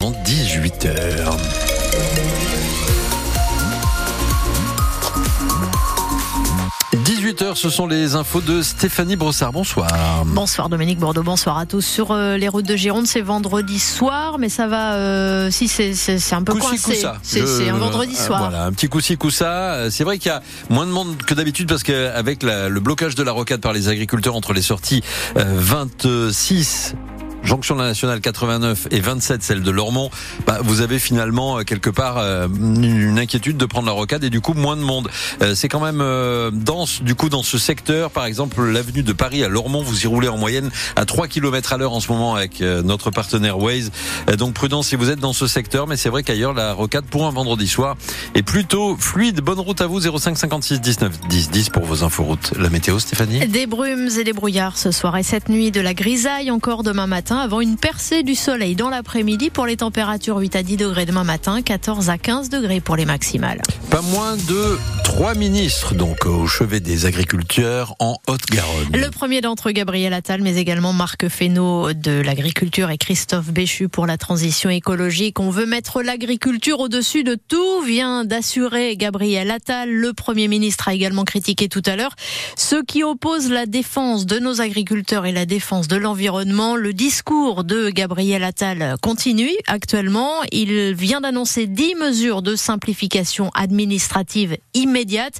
18h. 0.00 1.26
h 7.42 7.54
ce 7.56 7.68
sont 7.68 7.88
les 7.88 8.14
infos 8.14 8.40
de 8.40 8.62
Stéphanie 8.62 9.16
Brossard. 9.16 9.52
Bonsoir. 9.52 10.24
Bonsoir 10.24 10.68
Dominique 10.68 11.00
Bordeaux, 11.00 11.24
bonsoir 11.24 11.58
à 11.58 11.66
tous. 11.66 11.80
Sur 11.80 12.12
euh, 12.12 12.36
les 12.36 12.46
routes 12.46 12.66
de 12.66 12.76
Gironde, 12.76 13.08
c'est 13.08 13.22
vendredi 13.22 13.80
soir, 13.80 14.38
mais 14.38 14.48
ça 14.48 14.68
va. 14.68 14.94
Euh, 14.94 15.50
si 15.50 15.66
c'est 15.66 16.32
un 16.32 16.44
peu 16.44 16.54
coincé. 16.54 17.04
C'est 17.22 17.68
un 17.68 17.76
vendredi 17.76 18.14
euh, 18.14 18.26
soir. 18.26 18.50
Voilà, 18.50 18.66
un 18.66 18.72
petit 18.72 18.88
coup-ci 18.88 19.16
coup-ça. 19.16 19.90
C'est 19.90 20.04
vrai 20.04 20.18
qu'il 20.18 20.30
y 20.30 20.34
a 20.34 20.42
moins 20.70 20.86
de 20.86 20.92
monde 20.92 21.16
que 21.26 21.34
d'habitude 21.34 21.68
parce 21.68 21.82
qu'avec 21.82 22.44
le 22.44 22.78
blocage 22.78 23.16
de 23.16 23.24
la 23.24 23.32
rocade 23.32 23.60
par 23.60 23.72
les 23.72 23.88
agriculteurs 23.88 24.36
entre 24.36 24.52
les 24.52 24.62
sorties 24.62 25.02
26 25.34 26.94
jonction 27.48 27.76
de 27.76 27.80
la 27.80 27.88
nationale 27.88 28.20
89 28.20 28.88
et 28.90 29.00
27, 29.00 29.42
celle 29.42 29.62
de 29.62 29.70
Lormont, 29.70 30.10
bah, 30.46 30.58
vous 30.62 30.82
avez 30.82 30.98
finalement 30.98 31.58
euh, 31.58 31.62
quelque 31.62 31.88
part 31.88 32.18
euh, 32.18 32.46
une 32.46 33.18
inquiétude 33.18 33.56
de 33.56 33.64
prendre 33.64 33.86
la 33.86 33.92
rocade 33.92 34.22
et 34.22 34.28
du 34.28 34.42
coup 34.42 34.52
moins 34.52 34.76
de 34.76 34.82
monde. 34.82 35.08
Euh, 35.40 35.54
c'est 35.54 35.68
quand 35.68 35.80
même 35.80 36.04
dense 36.52 37.02
du 37.02 37.14
coup 37.14 37.30
dans 37.30 37.42
ce 37.42 37.56
secteur. 37.56 38.10
Par 38.10 38.26
exemple, 38.26 38.62
l'avenue 38.62 39.02
de 39.02 39.14
Paris 39.14 39.42
à 39.42 39.48
Lormont, 39.48 39.82
vous 39.82 40.04
y 40.04 40.06
roulez 40.06 40.28
en 40.28 40.36
moyenne 40.36 40.70
à 40.94 41.06
3 41.06 41.26
km 41.26 41.72
à 41.72 41.78
l'heure 41.78 41.94
en 41.94 42.00
ce 42.00 42.12
moment 42.12 42.34
avec 42.34 42.60
notre 42.60 43.10
partenaire 43.10 43.58
Waze. 43.58 43.90
Donc 44.36 44.52
prudence 44.52 44.88
si 44.88 44.96
vous 44.96 45.08
êtes 45.08 45.18
dans 45.18 45.32
ce 45.32 45.46
secteur, 45.46 45.86
mais 45.86 45.96
c'est 45.96 46.10
vrai 46.10 46.22
qu'ailleurs 46.22 46.52
la 46.52 46.74
rocade 46.74 47.06
pour 47.06 47.26
un 47.26 47.30
vendredi 47.30 47.66
soir 47.66 47.96
est 48.34 48.42
plutôt 48.42 48.96
fluide. 48.98 49.40
Bonne 49.40 49.60
route 49.60 49.80
à 49.80 49.86
vous 49.86 50.00
05 50.00 50.36
56 50.36 50.80
19 50.80 51.20
10 51.28 51.50
10 51.50 51.70
pour 51.70 51.84
vos 51.84 52.04
inforoutes. 52.04 52.52
La 52.58 52.68
météo, 52.68 52.98
Stéphanie? 52.98 53.46
Des 53.48 53.66
brumes 53.66 54.10
et 54.18 54.24
des 54.24 54.34
brouillards 54.34 54.76
ce 54.76 54.90
soir 54.90 55.16
et 55.16 55.22
cette 55.22 55.48
nuit, 55.48 55.70
de 55.70 55.80
la 55.80 55.94
grisaille 55.94 56.50
encore 56.50 56.82
demain 56.82 57.06
matin 57.06 57.37
avant 57.40 57.60
une 57.60 57.76
percée 57.76 58.22
du 58.22 58.34
soleil 58.34 58.74
dans 58.74 58.88
l'après-midi 58.88 59.50
pour 59.50 59.66
les 59.66 59.76
températures 59.76 60.38
8 60.38 60.56
à 60.56 60.62
10 60.62 60.76
degrés 60.76 61.06
demain 61.06 61.24
matin, 61.24 61.62
14 61.62 62.10
à 62.10 62.18
15 62.18 62.48
degrés 62.48 62.80
pour 62.80 62.96
les 62.96 63.04
maximales. 63.04 63.62
Pas 63.90 64.02
moins 64.02 64.36
de 64.36 64.78
trois 65.04 65.34
ministres 65.34 65.94
donc 65.94 66.26
au 66.26 66.46
chevet 66.46 66.80
des 66.80 67.06
agriculteurs 67.06 67.94
en 67.98 68.18
Haute-Garonne. 68.26 68.88
Le 68.92 69.10
premier 69.10 69.40
d'entre 69.40 69.68
eux, 69.68 69.72
Gabriel 69.72 70.12
Attal, 70.12 70.42
mais 70.42 70.56
également 70.56 70.92
Marc 70.92 71.28
Fesneau 71.28 71.92
de 71.92 72.20
l'agriculture 72.20 72.90
et 72.90 72.98
Christophe 72.98 73.50
Béchu 73.50 73.88
pour 73.88 74.06
la 74.06 74.16
transition 74.16 74.70
écologique. 74.70 75.38
On 75.38 75.50
veut 75.50 75.66
mettre 75.66 76.02
l'agriculture 76.02 76.80
au-dessus 76.80 77.24
de 77.24 77.36
tout, 77.36 77.82
vient 77.82 78.24
d'assurer 78.24 78.96
Gabriel 78.96 79.50
Attal. 79.50 79.90
Le 79.90 80.12
premier 80.12 80.48
ministre 80.48 80.88
a 80.88 80.94
également 80.94 81.24
critiqué 81.24 81.68
tout 81.68 81.82
à 81.86 81.96
l'heure 81.96 82.14
ceux 82.56 82.82
qui 82.82 83.04
opposent 83.04 83.50
la 83.50 83.66
défense 83.66 84.26
de 84.26 84.38
nos 84.38 84.60
agriculteurs 84.60 85.26
et 85.26 85.32
la 85.32 85.46
défense 85.46 85.88
de 85.88 85.96
l'environnement. 85.96 86.74
Le 86.74 86.92
discours 86.92 87.17
de 87.18 87.90
Gabriel 87.90 88.44
Attal 88.44 88.96
continue 89.02 89.50
actuellement. 89.66 90.42
Il 90.52 90.94
vient 90.94 91.20
d'annoncer 91.20 91.66
10 91.66 91.96
mesures 91.96 92.42
de 92.42 92.54
simplification 92.54 93.50
administrative 93.54 94.56
immédiate. 94.72 95.34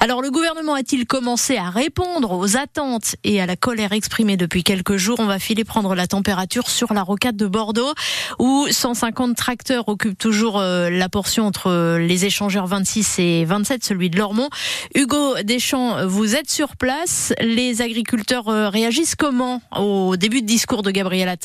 Alors 0.00 0.22
le 0.22 0.30
gouvernement 0.30 0.74
a-t-il 0.74 1.06
commencé 1.06 1.56
à 1.56 1.70
répondre 1.70 2.32
aux 2.32 2.56
attentes 2.56 3.16
et 3.24 3.40
à 3.40 3.46
la 3.46 3.56
colère 3.56 3.92
exprimée 3.92 4.36
depuis 4.36 4.62
quelques 4.62 4.96
jours? 4.96 5.18
On 5.18 5.26
va 5.26 5.38
filer 5.38 5.64
prendre 5.64 5.94
la 5.94 6.06
température 6.06 6.70
sur 6.70 6.94
la 6.94 7.02
rocade 7.02 7.36
de 7.36 7.46
Bordeaux 7.46 7.92
où 8.38 8.66
150 8.70 9.36
tracteurs 9.36 9.88
occupent 9.88 10.18
toujours 10.18 10.58
euh, 10.58 10.88
la 10.88 11.08
portion 11.08 11.46
entre 11.46 11.98
les 11.98 12.24
échangeurs 12.26 12.66
26 12.66 13.18
et 13.18 13.44
27, 13.44 13.84
celui 13.84 14.08
de 14.08 14.18
Lormont. 14.18 14.50
Hugo 14.94 15.34
Deschamps, 15.42 16.06
vous 16.06 16.36
êtes 16.36 16.50
sur 16.50 16.76
place. 16.76 17.32
Les 17.40 17.82
agriculteurs 17.82 18.48
euh, 18.48 18.68
réagissent 18.68 19.16
comment 19.16 19.60
au 19.76 20.16
début 20.16 20.42
de 20.42 20.46
discours 20.46 20.82
de 20.82 20.90
Gabriel 20.90 21.07
Gabriel 21.08 21.38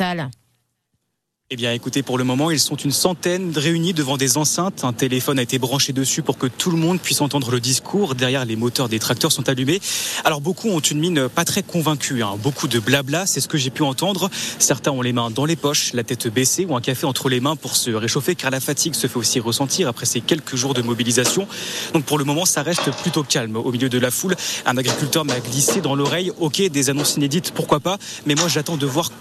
eh 1.50 1.56
bien 1.56 1.72
écoutez, 1.72 2.02
pour 2.02 2.18
le 2.18 2.24
moment, 2.24 2.50
ils 2.50 2.60
sont 2.60 2.78
une 2.78 2.92
centaine 2.92 3.54
réunis 3.56 3.94
devant 3.94 4.18
des 4.18 4.38
enceintes. 4.38 4.84
Un 4.84 4.94
téléphone 4.94 5.38
a 5.38 5.44
été 5.44 5.60
branché 5.60 5.94
dessus 5.94 6.24
pour 6.24 6.40
que 6.40 6.48
tout 6.48 6.72
le 6.72 6.78
monde 6.78 7.00
puisse 7.00 7.22
entendre 7.22 7.52
le 7.52 7.60
discours. 7.60 8.16
Derrière, 8.16 8.44
les 8.44 8.56
moteurs 8.56 8.90
des 8.90 8.98
tracteurs 8.98 9.32
sont 9.32 9.48
allumés. 9.50 9.80
Alors 10.26 10.42
beaucoup 10.42 10.70
ont 10.70 10.80
une 10.80 11.00
mine 11.00 11.30
pas 11.30 11.46
très 11.46 11.62
convaincue. 11.62 12.24
Hein. 12.24 12.38
Beaucoup 12.42 12.68
de 12.68 12.80
blabla, 12.80 13.28
c'est 13.28 13.40
ce 13.40 13.48
que 13.48 13.60
j'ai 13.60 13.70
pu 13.70 13.84
entendre. 13.84 14.32
Certains 14.58 14.90
ont 14.90 15.04
les 15.04 15.14
mains 15.14 15.30
dans 15.30 15.46
les 15.46 15.56
poches, 15.56 15.94
la 15.94 16.04
tête 16.04 16.28
baissée 16.28 16.66
ou 16.66 16.76
un 16.76 16.82
café 16.82 17.06
entre 17.06 17.30
les 17.30 17.40
mains 17.40 17.56
pour 17.56 17.76
se 17.76 17.92
réchauffer 17.92 18.34
car 18.34 18.50
la 18.50 18.60
fatigue 18.60 18.96
se 18.96 19.06
fait 19.06 19.18
aussi 19.18 19.40
ressentir 19.40 19.88
après 19.88 20.08
ces 20.08 20.22
quelques 20.22 20.56
jours 20.56 20.74
de 20.74 20.82
mobilisation. 20.82 21.48
Donc 21.94 22.06
pour 22.06 22.18
le 22.18 22.24
moment, 22.24 22.46
ça 22.46 22.64
reste 22.64 22.90
plutôt 23.04 23.22
calme. 23.22 23.58
Au 23.58 23.72
milieu 23.72 23.90
de 23.90 24.00
la 24.00 24.10
foule, 24.10 24.36
un 24.66 24.76
agriculteur 24.76 25.24
m'a 25.24 25.40
glissé 25.40 25.82
dans 25.82 25.94
l'oreille. 25.94 26.32
Ok, 26.40 26.64
des 26.64 26.90
annonces 26.90 27.16
inédites, 27.18 27.52
pourquoi 27.52 27.80
pas. 27.80 28.00
Mais 28.26 28.34
moi, 28.34 28.48
j'attends 28.48 28.78
de 28.78 28.88
voir 28.88 29.12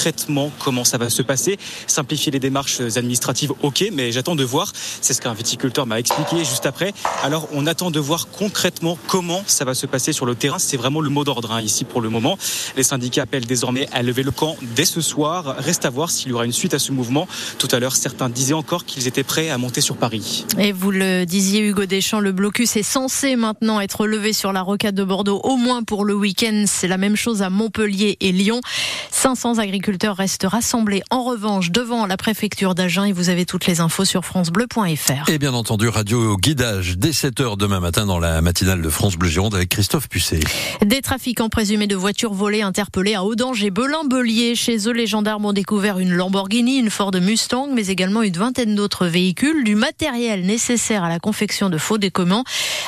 concrètement 0.00 0.50
comment 0.58 0.82
ça 0.82 0.96
va 0.96 1.10
se 1.10 1.20
passer. 1.20 1.58
Simplifier 1.86 2.32
les 2.32 2.40
démarches 2.40 2.80
administratives, 2.80 3.52
ok, 3.60 3.90
mais 3.92 4.12
j'attends 4.12 4.34
de 4.34 4.44
voir. 4.44 4.72
C'est 5.02 5.12
ce 5.12 5.20
qu'un 5.20 5.34
viticulteur 5.34 5.84
m'a 5.84 6.00
expliqué 6.00 6.38
juste 6.38 6.64
après. 6.64 6.94
Alors 7.22 7.48
on 7.52 7.66
attend 7.66 7.90
de 7.90 8.00
voir 8.00 8.28
concrètement 8.28 8.96
comment 9.08 9.42
ça 9.46 9.66
va 9.66 9.74
se 9.74 9.84
passer 9.84 10.14
sur 10.14 10.24
le 10.24 10.34
terrain. 10.34 10.58
C'est 10.58 10.78
vraiment 10.78 11.02
le 11.02 11.10
mot 11.10 11.22
d'ordre 11.22 11.52
hein, 11.52 11.60
ici 11.60 11.84
pour 11.84 12.00
le 12.00 12.08
moment. 12.08 12.38
Les 12.78 12.82
syndicats 12.82 13.24
appellent 13.24 13.44
désormais 13.44 13.88
à 13.92 14.02
lever 14.02 14.22
le 14.22 14.30
camp 14.30 14.56
dès 14.74 14.86
ce 14.86 15.02
soir. 15.02 15.56
Reste 15.58 15.84
à 15.84 15.90
voir 15.90 16.10
s'il 16.10 16.30
y 16.30 16.32
aura 16.32 16.46
une 16.46 16.52
suite 16.52 16.72
à 16.72 16.78
ce 16.78 16.92
mouvement. 16.92 17.28
Tout 17.58 17.68
à 17.70 17.78
l'heure, 17.78 17.94
certains 17.94 18.30
disaient 18.30 18.54
encore 18.54 18.86
qu'ils 18.86 19.06
étaient 19.06 19.22
prêts 19.22 19.50
à 19.50 19.58
monter 19.58 19.82
sur 19.82 19.98
Paris. 19.98 20.46
Et 20.56 20.72
vous 20.72 20.92
le 20.92 21.26
disiez, 21.26 21.60
Hugo 21.60 21.84
Deschamps, 21.84 22.20
le 22.20 22.32
blocus 22.32 22.74
est 22.76 22.82
censé 22.82 23.36
maintenant 23.36 23.80
être 23.80 24.06
levé 24.06 24.32
sur 24.32 24.54
la 24.54 24.62
rocade 24.62 24.94
de 24.94 25.04
Bordeaux, 25.04 25.42
au 25.44 25.56
moins 25.56 25.82
pour 25.82 26.06
le 26.06 26.14
week-end. 26.14 26.64
C'est 26.66 26.88
la 26.88 26.96
même 26.96 27.16
chose 27.16 27.42
à 27.42 27.50
Montpellier 27.50 28.16
et 28.20 28.32
Lyon. 28.32 28.62
500 29.10 29.58
agriculteurs 29.58 29.89
restent 30.04 30.46
rassemblés 30.46 31.02
en 31.10 31.24
revanche 31.24 31.70
devant 31.70 32.06
la 32.06 32.16
préfecture 32.16 32.74
d'Agen 32.74 33.04
et 33.04 33.12
vous 33.12 33.28
avez 33.28 33.46
toutes 33.46 33.66
les 33.66 33.80
infos 33.80 34.04
sur 34.04 34.24
francebleu.fr. 34.24 35.28
Et 35.28 35.38
bien 35.38 35.54
entendu, 35.54 35.88
radio 35.88 36.36
guidage 36.36 36.96
dès 36.98 37.10
7h 37.10 37.56
demain 37.56 37.80
matin 37.80 38.06
dans 38.06 38.18
la 38.18 38.40
matinale 38.42 38.82
de 38.82 38.88
France 38.88 39.16
Bleu 39.16 39.28
Gironde 39.28 39.54
avec 39.54 39.68
Christophe 39.68 40.08
Pucet. 40.08 40.40
Des 40.84 41.00
trafiquants 41.02 41.48
présumés 41.48 41.86
de 41.86 41.96
voitures 41.96 42.34
volées 42.34 42.62
interpellés 42.62 43.14
à 43.14 43.24
Audange 43.24 43.62
et 43.64 43.70
Belin-Belier. 43.70 44.54
Chez 44.54 44.88
eux, 44.88 44.92
les 44.92 45.06
gendarmes 45.06 45.44
ont 45.44 45.52
découvert 45.52 45.98
une 45.98 46.12
Lamborghini, 46.12 46.78
une 46.78 46.90
Ford 46.90 47.12
Mustang, 47.20 47.68
mais 47.72 47.88
également 47.88 48.22
une 48.22 48.36
vingtaine 48.36 48.74
d'autres 48.74 49.06
véhicules, 49.06 49.64
du 49.64 49.74
matériel 49.74 50.46
nécessaire 50.46 51.04
à 51.04 51.08
la 51.08 51.18
confection 51.18 51.70
de 51.70 51.78
faux 51.78 51.98
décomments, 51.98 52.44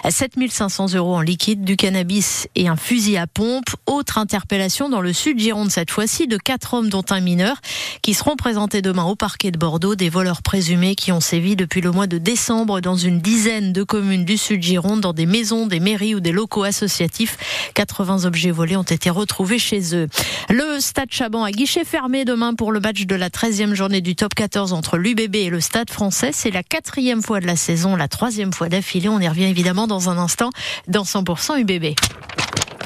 7500 0.09 0.95
euros 0.95 1.17
en 1.17 1.21
liquide, 1.21 1.65
du 1.65 1.77
cannabis 1.77 2.49
et 2.55 2.69
un 2.69 2.77
fusil 2.77 3.17
à 3.17 3.27
pompe. 3.27 3.71
Autre 3.87 4.19
interpellation 4.19 4.89
dans 4.89 5.01
le 5.01 5.13
sud 5.13 5.39
Gironde 5.39 5.71
cette 5.71 5.91
fois-ci 5.91 6.27
de 6.27 6.37
quatre 6.37 6.75
hommes 6.75 6.89
dont 6.93 7.05
un 7.11 7.21
mineur 7.21 7.57
qui 8.03 8.15
seront 8.15 8.37
présentés 8.37 8.83
demain 8.83 9.05
au 9.05 9.17
parquet 9.17 9.51
de 9.51 9.59
Bordeaux, 9.59 9.95
des 9.95 10.11
voleurs 10.11 10.43
présumés 10.43 10.95
qui 10.95 11.11
ont 11.11 11.21
sévi 11.21 11.57
depuis 11.57 11.81
le 11.81 11.91
mois 11.91 12.07
de 12.07 12.19
décembre 12.19 12.81
dans 12.81 12.97
une 12.97 13.21
dizaine 13.21 13.73
de 13.73 13.83
communes 13.83 14.25
du 14.25 14.37
sud 14.37 14.63
Gironde, 14.63 15.01
dans 15.01 15.13
des 15.13 15.27
maisons, 15.27 15.67
des 15.67 15.81
mairies 15.81 16.15
ou 16.15 16.21
des 16.21 16.33
locaux 16.33 16.65
associatifs. 16.65 17.39
80 17.75 18.25
objets 18.27 18.51
volés 18.51 18.77
ont 18.77 18.83
été 18.83 19.11
retrouvés 19.11 19.59
chez 19.59 19.95
eux. 19.97 20.09
Le 20.51 20.81
Stade 20.81 21.11
Chaban 21.11 21.45
à 21.45 21.51
guichet 21.51 21.85
fermé 21.85 22.25
demain 22.25 22.55
pour 22.55 22.73
le 22.73 22.81
match 22.81 23.07
de 23.07 23.15
la 23.15 23.31
13e 23.31 23.75
journée 23.75 24.03
du 24.03 24.15
top 24.15 24.35
14 24.35 24.73
entre 24.73 24.99
l'UBB 24.99 25.37
et 25.37 25.51
le 25.51 25.61
Stade 25.61 25.91
français. 25.91 26.31
C'est 26.33 26.51
la 26.51 26.63
quatrième 26.63 27.23
fois 27.23 27.41
de 27.41 27.47
la 27.47 27.57
saison, 27.57 27.97
la 27.97 28.09
troisième 28.09 28.53
fois 28.53 28.69
d'affilée. 28.69 29.09
On 29.09 29.21
y 29.21 29.29
revient 29.29 29.45
évidemment 29.45 29.87
dans 29.87 30.11
un 30.11 30.19
instant 30.19 30.51
dans 30.89 31.05
100% 31.05 31.59
UBB. 31.59 31.95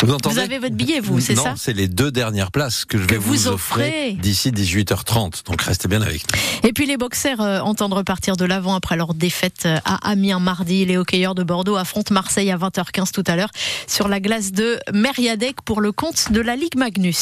Vous, 0.03 0.39
avez 0.39 0.59
votre 0.59 0.75
billet, 0.75 1.01
vous, 1.01 1.21
c'est 1.21 1.35
ça 1.35 1.51
Non, 1.51 1.55
c'est 1.57 1.73
les 1.73 1.89
deux 1.89 2.11
dernières 2.11 2.51
places 2.51 2.85
que 2.85 2.99
je 2.99 3.05
vais 3.05 3.17
vous, 3.17 3.49
offrir 3.49 4.15
d'ici 4.17 4.51
18h30. 4.51 5.45
Donc 5.47 5.63
restez 5.63 5.89
bien 5.89 6.03
avec 6.03 6.23
nous. 6.23 6.69
Et 6.69 6.73
puis 6.73 6.87
les 6.87 6.97
boxers 6.97 7.41
euh, 7.41 7.61
entendent 7.61 7.95
repartir 7.95 8.37
de 8.37 8.45
l'avant 8.45 8.75
après 8.75 8.97
leur 8.97 9.15
défaite 9.15 9.65
euh, 9.67 9.79
à 9.85 10.11
Amiens 10.11 10.41
mardi. 10.41 10.85
Les 10.85 10.97
hockeyeurs 10.97 11.35
de 11.35 11.43
Bordeaux 11.43 11.77
affrontent 11.77 12.13
Marseille 12.13 12.51
à 12.51 12.57
20h15 12.57 13.13
tout 13.13 13.25
à 13.27 13.37
l'heure 13.37 13.51
sur 13.87 14.09
la 14.09 14.21
glace 14.21 14.53
de 14.53 14.79
Meriadec 14.93 15.63
pour 15.65 15.81
le 15.81 15.93
compte 15.93 16.33
de 16.33 16.41
la 16.41 16.57
Ligue 16.57 16.77
Magnus. 16.77 17.17